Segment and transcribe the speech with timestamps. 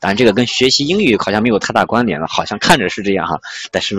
[0.00, 3.40] 当然，这个跟学习英语好像没有太大关联了，好像看着是这样哈，
[3.72, 3.98] 但是，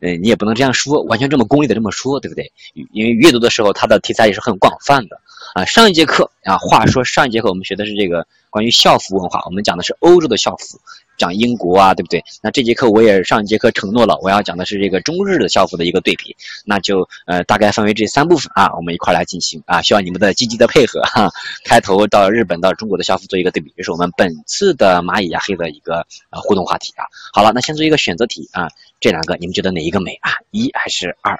[0.00, 2.52] 呃，你也不能这样说，完全这么功利的这么说，对不对？
[2.92, 5.20] 因为阅读的时候，它的题材也是很广泛的
[5.54, 5.64] 啊。
[5.64, 10.78] 上一节课啊，话说上一节课我们学的是这个关于校服文化，我们讲的是欧洲的校服。
[11.20, 12.24] 讲英国啊，对不对？
[12.42, 16.34] 那这节课我也上一节课承诺了，我要讲的是这个中日的校服的一个对比，
[16.64, 21.30] 那就呃大概分为这三部分啊，我们一块来进行啊，需要你们的积极的配合 哈。
[21.64, 27.04] 开头到日本到中国的校服做一个对比，这是我们本次的蚂蚁牙黑的一个呃互动话题啊。
[27.32, 30.32] 好了，那先做一个选择题啊，这两个你们觉得哪一个美啊？
[30.50, 31.38] 一还是二？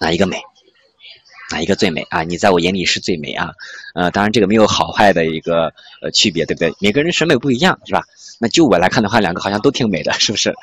[0.00, 0.40] 哪一个美？
[1.50, 2.22] 哪一个最美啊？
[2.22, 3.52] 你在我眼里是最美啊！
[3.94, 6.74] 呃，当然这个没有好坏的一个呃区别，对不对？
[6.80, 8.02] 每个人审美不一样，是吧？
[8.38, 10.54] 那就我来看的话，两个好像都挺美的， 是不是？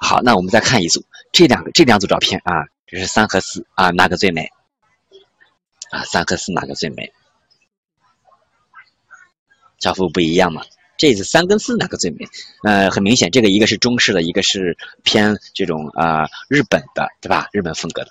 [0.00, 4.50] 好，那我们再看一组，这两个这两组照片啊，这是三和四啊，哪个最美？
[5.90, 7.12] 啊，三和四哪个最美？
[9.78, 10.62] 校服不一样嘛？
[10.98, 12.26] 这是三跟四哪个最美？
[12.62, 17.48] 呃，很明显，这个一个是中式的，一个是偏这种啊日本的，对吧？
[17.52, 18.10] 日本风格的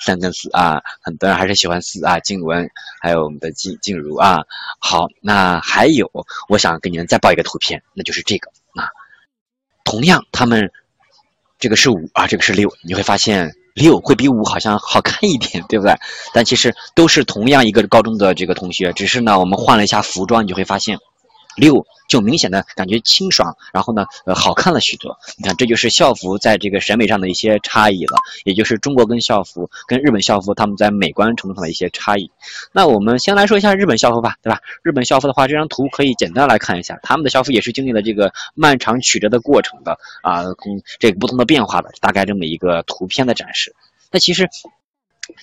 [0.00, 2.20] 三跟四啊，很多人还是喜欢四啊。
[2.20, 4.38] 静雯还有我们的静静茹啊。
[4.78, 6.08] 好，那还有，
[6.48, 8.88] 我想给你们再报一个图片，那就是这个啊。
[9.82, 10.70] 同样，他们
[11.58, 15.96] 这个是五啊，这个是六，你会发现六会比五好像好看一点，对不对？
[16.32, 20.98] 但其实都是同样一个高中的这个同学，只是呢我们换了一下服装，你就会发现。
[21.56, 25.18] 六就明显的感觉清爽，然后呢，呃，好看了许多。
[25.38, 32.30] 你看，这就是校服在这个审美上的一些差异了，也就是中国跟校服跟日本校服他们在美观程度上的一些差异。
[32.72, 34.60] 那我们先来说一下日本校服吧，对吧？
[34.82, 43.74] 日本校服的话，这张图可以简单来看一下，他们的校服也是经历了这个漫长曲折的过程的啊，嗯，这个不同的变化的，大概这么一个图片的展示。
[44.10, 44.48] 那其实。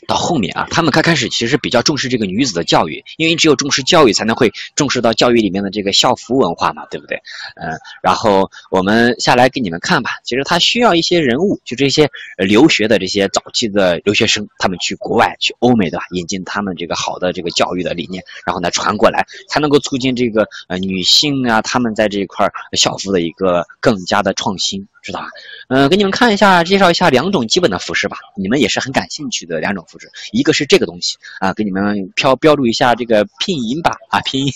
[0.07, 7.21] 到后面啊，他们刚开始其实比较重视这个女子的教育，因为只有重视教育，才能会重视到教育里面的这个校服文化嘛，对不对？
[7.55, 10.11] 嗯，然后我们下来给你们看吧。
[10.23, 22.47] 其实他需要一些人物，就这些留学的这些早期的留学生，他们去国外、去欧美的引进他们这个好的这个教育的理念，然后呢传过来，才能够促进这个呃女性啊，他们在这一块
[22.77, 24.87] 校服的一个更加的创新。
[25.01, 25.27] 知道吧？
[25.69, 28.17] 嗯，给你们看一下，介绍一下两种基本的服饰吧。
[28.35, 34.53] 你们也是很感兴趣的两种服饰，一个是这个东西啊，给你们标标注一下这个拼音吧啊，拼音，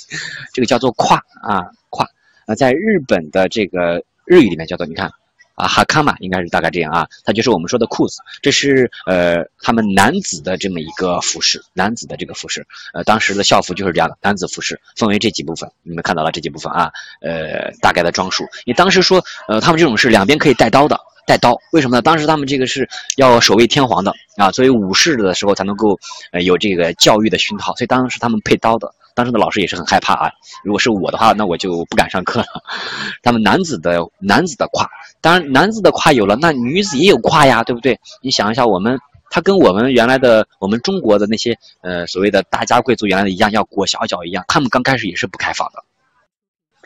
[0.53, 2.07] 这个叫做胯啊胯
[2.45, 5.11] 啊，在日本的这个日语里面叫做，你看。
[5.55, 22.01] 啊，哈卡嘛，应该是大概这样啊，它就是我们说的裤子，这是呃他们男子的这么一个服饰，男子的这个服饰，呃当时的校服就是这样的，男子服饰分为这几部分，你们看到了这几部分啊，呃大概的装束，你当时说呃他们这种是两边可以带刀的，带刀，为什么呢？
[22.01, 25.97] 当时他们这个是要守卫天皇的啊，作为武士的时候才能够
[26.31, 28.93] 呃有这个教育的熏陶，所以当时他们配刀的。
[29.15, 30.31] 当时的老师也是很害怕啊，
[30.63, 32.45] 如果是我的话，那我就不敢上课了。
[33.23, 34.87] 他们男子的男子的胯，
[35.21, 37.99] 当然男子的胯有了，那女子也有胯呀，对不对？
[38.21, 38.99] 你想一下，我们
[39.29, 45.83] 他跟我们原来的我们中国的那些呃所谓的大家贵族原来的一样，要裹小脚一样，他们刚开始也是不开放的，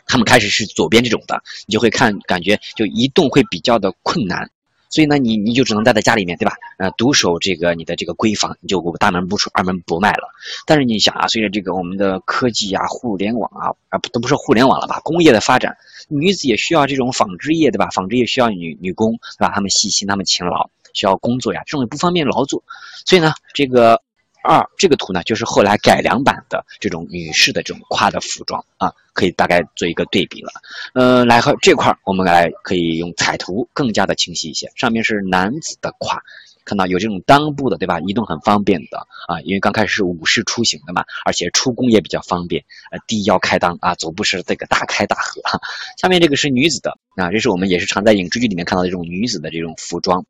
[0.06, 4.50] 他们开始是左边这种的，你就会看感觉就移动会比较的困难。
[4.90, 6.54] 所以呢，你你就只能待在家里面，对吧？
[6.76, 10.28] 呃，独守这个你的这个闺房，你就大门不出，二门不迈了。
[10.66, 15.00] 但是你想啊，随着这个我们的科技啊、互联网啊，啊不，都不是互联网了吧？
[15.04, 15.76] 工业的发展，
[16.08, 17.88] 女子也需要这种纺织业，对吧？
[17.90, 19.52] 纺织业需要女女工，对吧？
[19.54, 22.62] 她们细心，她们勤劳，需要工作呀，这种也不方便劳作。
[23.06, 24.02] 所以呢，这个。
[24.42, 30.52] 二这个图呢，就是后来改良版的这种女士的这种胯的服装啊，可以大概做一个对比了。
[30.94, 34.70] 呃，来和这块我们来可以用彩图更加的清晰一些。
[34.76, 36.22] 上面是男子的胯，
[36.64, 38.00] 看到有这种裆部的，对吧？
[38.00, 42.64] 移动很方便的啊，因为刚开始是武士出行的嘛，而且出宫也比较方便。
[42.90, 45.42] 呃，低腰开裆啊，走步是这个大开大合。
[45.98, 50.24] 下面这个是女子的啊，这是我们也是常在影视剧里面看到的这种女子的这种服装。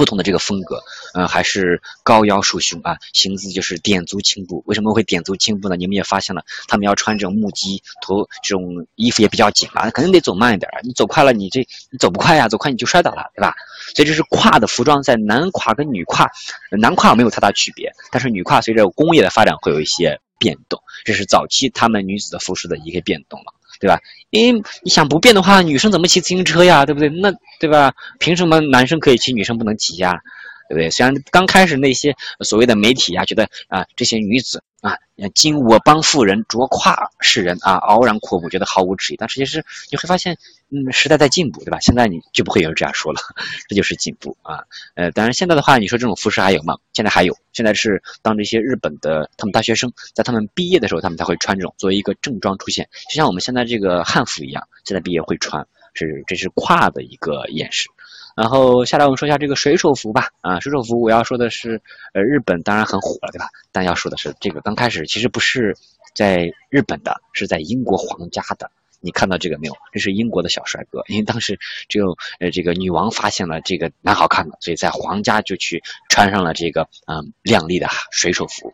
[0.00, 0.82] 不同的这个风格，
[1.12, 4.62] 嗯，还是高腰束胸啊，行姿就是点足轻步。
[4.64, 5.76] 为什么会点足轻步呢？
[5.76, 10.70] 你们也发现了，他们要穿这种木屐头，这种衣服也比较紧嘛，肯定得走慢一点。
[10.84, 11.60] 你走快了，你这
[11.90, 13.54] 你走不快呀，走快你就摔倒了，对吧？
[13.94, 16.26] 所以这是胯的服装，在男胯跟女胯，
[16.70, 23.52] 男胯没有太大区别，但是女胯随着工业的发展会有一些变动，这是早期他们女子的服饰的一个变动了。
[23.80, 23.98] 对吧？
[24.30, 26.86] 因为你想不变的话，女生怎么骑自行车呀？
[26.86, 27.08] 对不对？
[27.08, 27.92] 那对吧？
[28.20, 30.20] 凭什么男生可以骑，女生不能骑呀？
[30.70, 30.88] 对不对？
[30.88, 32.14] 虽然刚开始那些
[32.44, 34.96] 所谓的媒体啊，觉得啊这些女子啊，
[35.34, 39.16] 今我帮妇人，着胯世人啊，傲然阔步，觉得毫无质疑。
[39.16, 40.38] 但其实你会发现，
[40.70, 41.80] 嗯，时代在进步，对吧？
[41.80, 43.18] 现在你就不会有人这样说了，
[43.68, 44.60] 这就是进步啊。
[44.94, 46.78] 呃，当然现在的话，你说这种服饰还有吗？
[46.92, 57.88] 现在还有，现在是当这些日本的他们大学生在他们毕业的时候，他们才会穿这种作为一个正装出现，就像我们现在这个汉服一样，现在毕业会穿，是这是胯的一个演示。
[58.40, 61.82] 然后下来我们说一下这个水手服吧，啊，水手服我要说的是，
[62.14, 63.50] 呃，日本当然很火了，对吧？
[63.70, 65.76] 但要说的是，这个刚开始其实不是
[66.14, 68.70] 在日本的，是在英国皇家的。
[69.02, 69.76] 你看到这个没有？
[69.92, 78.72] 这是英国的小帅哥，因为当时只有呃这个女王发现了这个蛮好看的，所以在皇家就去穿上了这个嗯亮丽的水手服。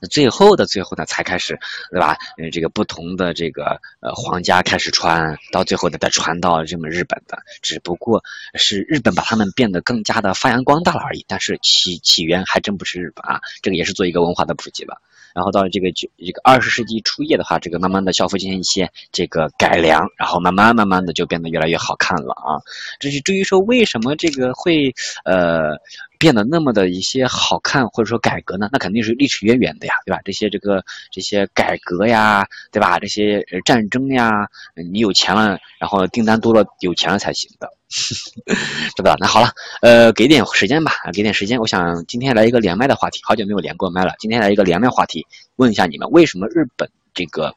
[0.00, 1.58] 那最后的最后呢，才开始，
[1.90, 2.16] 对吧？
[2.38, 8.22] 呃，这个不同的这个呃皇家开始穿，到最后呢再传到这么日本的，只不过
[8.54, 11.24] 是日本把他们变得更加的发扬光大了而已。
[11.28, 15.00] 但是起起源还真不是日本啊，这个也是做一个文化的普及吧。
[15.34, 22.60] 然后到了这个九这个二十世纪初叶的话，这个慢慢的校服进行一些这个改良，然后慢慢慢慢的就变得越来越好看了啊。
[23.00, 25.76] 这是至于说为什么这个会呃。
[26.18, 28.68] 变得那么的一些好看或者说改革呢？
[28.70, 30.20] 那肯定是历史渊源的呀，对吧？
[30.24, 33.00] 这些这个这些改革呀，对吧？
[33.00, 34.46] 这些战争呀，
[34.92, 37.68] 你有钱了，然后订单多了，有钱了才行的，
[38.96, 39.16] 知道吧？
[39.20, 39.50] 那好了，
[39.82, 41.60] 呃，给点时间吧，给点时间。
[41.60, 44.14] 我想今天来一个连麦的话题，好久没有连过麦了。
[44.18, 47.54] 今天来一个连麦话题，问一下你们，为什么日本这个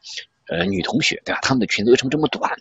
[0.48, 1.40] 呃女同学，对吧？
[1.42, 2.52] 她们的裙子为什么这么短？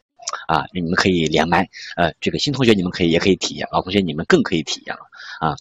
[0.47, 1.67] 啊，你们可以连麦。
[1.97, 5.01] 呃，这个新同学你们可以也可以体验，老同学你们更可以体验了
[5.41, 5.55] 啊。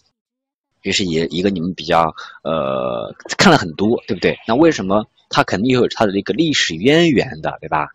[0.81, 4.37] 这是一一个你们比较呃看了很多，对不对？
[4.47, 7.89] 那为什么它肯定有它的这个历史渊源的，对吧？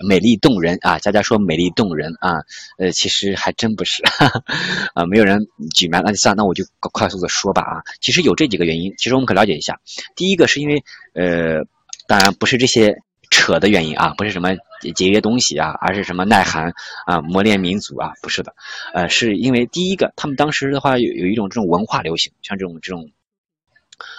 [0.00, 2.42] 美丽动人啊，佳佳说美丽动人啊，
[2.78, 4.42] 呃，其实还真不是哈哈
[4.94, 9.80] 啊，没有人举麦，那就算，那我就快速的说吧啊，其实有这几个原因，其实我们可了解一下。
[10.14, 10.84] 第一个是因为
[11.14, 11.64] 呃，
[12.08, 13.02] 当然不是这些。
[13.28, 14.50] 扯的原因啊，不是什么
[14.94, 16.72] 节约东西啊，而是什么耐寒
[17.06, 18.54] 啊，磨练民族啊，不是的，
[18.94, 23.10] 呃，是因为第一个，他们当时的话有有一种这种文化流行，像这种这种，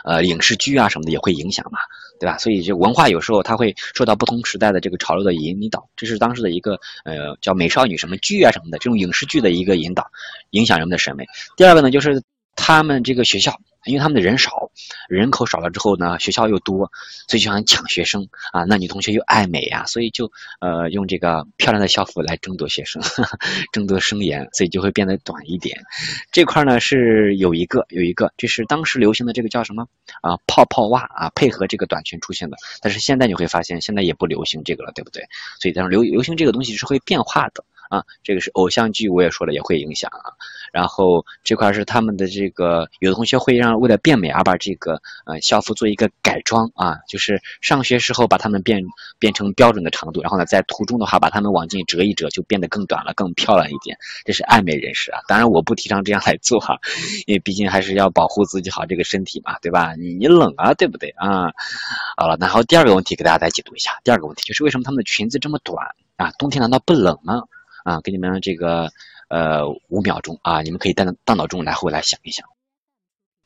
[0.03, 1.80] 呃，影视剧啊什么的也会影响嘛，
[2.19, 2.37] 对吧？
[2.37, 10.05] 所以这文化有时候它会受到不同时代的这个潮流的引导，这是当时的一个呃叫美少女什么剧啊什么的这种影视剧的一个引导，
[10.51, 11.25] 影响人们的审美。
[11.55, 12.21] 第二个呢，就是
[12.55, 13.59] 他们这个学校。
[13.87, 14.69] 因为他们的人少，
[15.09, 16.91] 人口少了之后呢，学校又多，
[17.27, 18.63] 所以就想抢学生啊。
[18.65, 23.01] 那女同学又爱美呀，所以就呃用这个漂亮的校服来争夺学生，
[23.71, 25.83] 争夺生源，所以就会变得短一点。
[26.31, 29.87] 这块呢是有一个有一个，这是当时流行的这个叫什么
[30.21, 32.57] 啊泡泡袜啊，配合这个短裙出现的。
[32.81, 35.23] 但是现在你会发现，现在也不流行这个了，对不对？
[35.59, 37.63] 所以但是流流行这个东西是会变化的。
[37.89, 40.33] 啊，这个是偶像剧，我也说了也会影响啊。
[40.73, 48.83] 然后这块是他们的这个，有的同学会让为了变美而把这个呃校服做一个改装啊，就是上学时候把它们变
[49.17, 53.97] 变成标准的长度，然后呢在途中的话把它们往进折一折，就变得更短了，更漂亮一点。
[54.25, 56.77] 这是爱美人士啊，当然我不提倡这样来做哈，
[57.25, 59.95] 因为毕竟还是要保护自己好这个身体嘛，对吧？
[59.95, 61.53] 你你冷啊，对不对啊？
[62.17, 66.31] 好了，然后第二个问题给大家再解读一下，第二个问题就是为什么他们的裙子这么短啊？
[66.37, 67.43] 冬天难道不冷吗？
[67.87, 68.89] 啊，给你们这个
[69.29, 72.45] 呃五秒钟啊，你们可以带大脑中来回来想一想。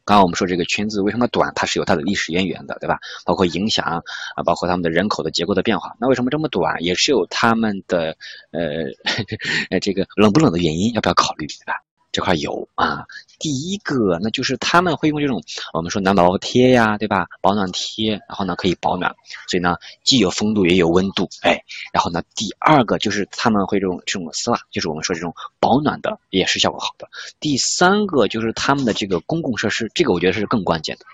[0.03, 2.97] 刚刚我们说这个裙子为什么短，它是有它的历史渊源的，对吧？
[3.23, 4.01] 包括影响
[4.35, 5.95] 啊，包括他们的人口的结构的变化。
[5.99, 8.17] 那为什么这么短，也是有他们的
[8.49, 8.89] 呃
[9.79, 11.75] 这个冷不冷的原因，要不要考虑，对吧？
[12.11, 13.05] 这块有啊，
[13.39, 15.41] 第一个那就是他们会用这种
[15.73, 17.27] 我们说暖宝宝贴呀，对吧？
[17.41, 19.15] 保暖贴，然后呢可以保暖，
[19.47, 21.63] 所以呢既有风度也有温度，哎，
[21.93, 27.07] 然后呢第二个就是他们会这种这种丝袜，就是我们说这种保暖的也是效果好的。
[27.39, 31.05] 第三个就是他们的这个公共设施，这个我觉得是更关键的，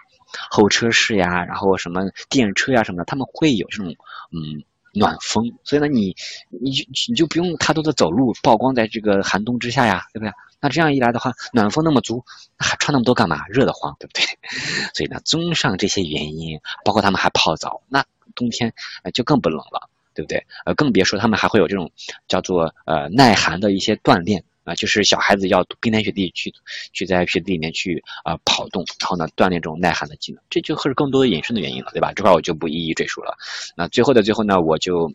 [0.50, 3.96] 候车室呀，然后什么电车呀什么的，他们会有这种
[4.32, 4.64] 嗯
[4.98, 6.16] 暖风，所以呢你
[6.50, 10.32] 你就你就不用太多的走路，曝光在这个寒冬之下呀，对不对？
[10.60, 12.26] 那这样一来的话，暖风那么足，
[12.58, 13.46] 还穿那么多干嘛？
[13.48, 14.24] 热得慌，对不对？
[14.96, 18.04] 所以呢，综上这些原因，包括他们还泡澡，那
[18.36, 18.74] 冬天
[19.14, 20.46] 就更不冷了，对不对？
[20.66, 21.92] 呃，更别说他们还会有这种
[22.28, 26.54] 叫做呃耐寒的一些锻炼啊，就是小孩子要冰天雪地去
[26.94, 32.12] 去在雪地里面去啊跑动，然后呢锻炼这种耐寒的技能，这就是更多的隐身的原因了，对吧？
[32.14, 33.36] 这块我就不一一赘述了。
[33.76, 35.12] 那最后的最后呢，我就。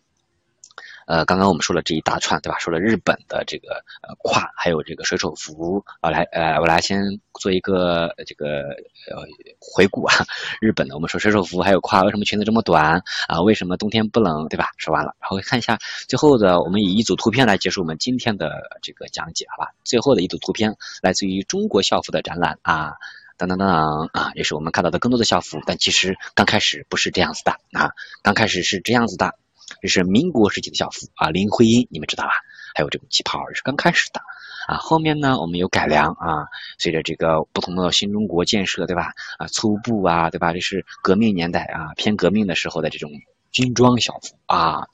[1.05, 2.59] 呃，刚刚我们说了这一大串，对吧？
[2.59, 8.69] 说了日本的这个呃胯，还有这个水手服啊，来呃，我来先做一个这个
[9.11, 9.23] 呃
[9.59, 10.15] 回顾啊。
[10.61, 13.41] 日本的我们说水手服还有胯，为什么裙子这么短啊？
[13.41, 14.69] 为什么冬天不冷，对吧？
[14.77, 19.71] 说完了，然后看一下最后的，我们以一组图片来结束我们今天的这个讲解，好吧？
[19.83, 22.93] 最后的一组图片来自于中国校服的展览啊，
[23.37, 27.91] 当当当啊，也是我们看到的更多的校服，但其实刚开始不是这样子的啊，
[28.21, 29.35] 刚开始是这样子的。
[29.81, 32.31] 这是民国时期的校服啊，林徽因你们知道吧？
[32.75, 34.21] 还有这种旗袍是刚开始的
[34.67, 36.47] 啊，后面呢我们有改良啊，
[36.79, 39.13] 随着这个不同的新中国建设，对吧？
[39.37, 40.53] 啊，粗布啊，对吧？
[40.53, 43.11] 这是革命年代啊，偏革命的时候的这种。
[43.53, 44.87] 军装校服啊，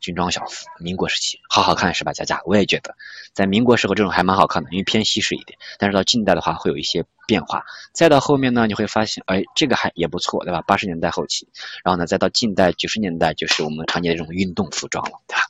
[0.00, 2.12] 军装校服，民国时期好好看是吧？
[2.12, 2.94] 佳佳，我也觉得，
[3.34, 5.58] 在民国时候这种还蛮好看的，因为偏西式一点。
[5.78, 10.62] 但是到近代的话会有一些变化，再到后面呢，你会发现，哎，这个还也不错，对吧？
[10.62, 11.48] 八十年代后期，
[11.82, 15.42] 然后呢，再到近代九十年代，就是我们常见的这种运动服装了，对吧？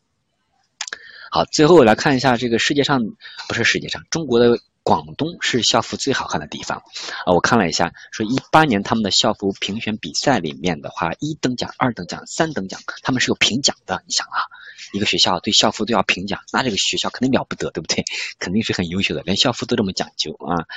[1.30, 3.02] 好，最后来看一下这个世界上，
[3.46, 4.58] 不是世界上，中国的。
[4.84, 6.82] 广东是校服最好看的地方
[7.24, 7.32] 啊！
[7.32, 14.02] 我看了一下，说一八年他们的校服评选比赛里面的话，一等奖、二等奖、三等奖，他们是有评奖的。
[14.06, 14.44] 你想啊，
[14.92, 18.04] 一个学校对校服都要评奖，那这个学校肯定了不得，对不对？
[18.38, 20.68] 肯定是很优秀的，连校服都这么讲究啊！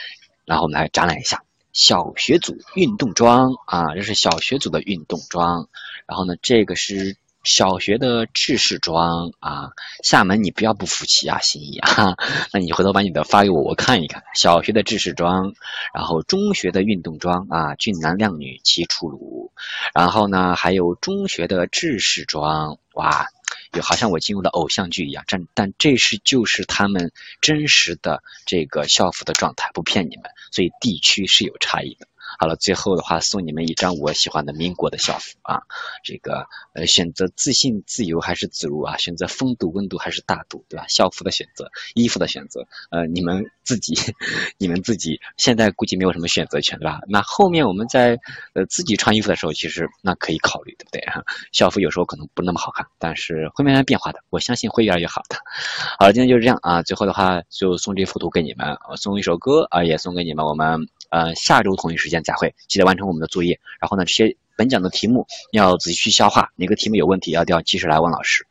[0.45, 5.67] 然后我们来展览一下小学组运动装啊，这是小学组的运动装。
[6.07, 7.17] 然后呢，这个是。
[7.47, 9.69] 小学的制式装啊，
[10.03, 12.17] 厦门你不要不服气啊，心意啊，
[12.51, 14.23] 那你回头把你的发给我，我看一看。
[14.35, 15.53] 小学的制式装，
[15.93, 19.53] 然后中学的运动装啊，俊男靓女齐出炉，
[19.95, 23.27] 然后呢还有中学的制式装，哇，
[23.71, 32.07] 就好像我进入了偶像剧一样，但但这是就是他们真实的这个校服的状态，不骗你们，所以地区是有差异的。
[32.39, 35.61] 好了，最后的话送你们一张我喜欢的民国的校服啊，
[36.03, 38.97] 这个呃选择自信、自由还是自如啊？
[38.97, 40.85] 选择风度、温度还是大度，对吧？
[40.87, 43.95] 校服的选择，衣服的选择，呃，你们自己，
[44.59, 46.99] 你们自己现在估计没有什么选择权，对吧？
[47.07, 48.19] 那后面我们在
[48.53, 51.01] 呃自己穿衣服的时候，其实那可以考虑，对不对？
[51.51, 55.37] 校服有时候可能不那么好看，但是会慢慢变化的，我相信会越来越好的。
[55.97, 60.87] 好了，今天就是这样啊，最后的话就送这幅图给你们，我送一首歌啊，也送给你们，我们。
[61.09, 63.59] 呃，下周同一时间再会，记得完成我们的作业。
[63.79, 68.45] 然后呢，这些本讲的题目要仔细去消化，哪个题目有问题，要要及时来问老师。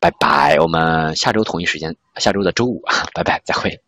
[0.00, 2.82] 拜拜，我们下周同一时间，下周的周五，
[3.14, 3.80] 拜拜，再会。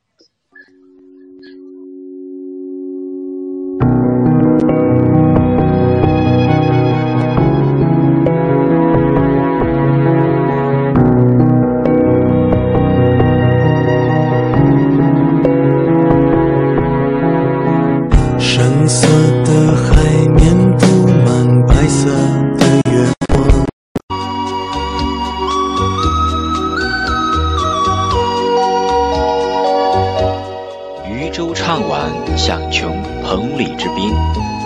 [32.37, 34.13] 想穷彭蠡之滨，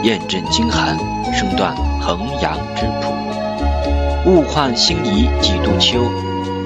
[0.02, 0.96] 雁阵惊寒，
[1.32, 3.12] 声断衡阳之浦。
[4.26, 6.00] 物换星移几度秋，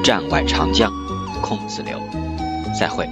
[0.02, 0.92] 战外长江
[1.42, 1.98] 空自流。
[2.78, 3.08] 再会。